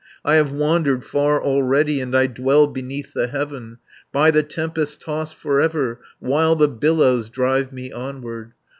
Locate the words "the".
3.13-3.27, 4.31-4.41, 6.55-6.69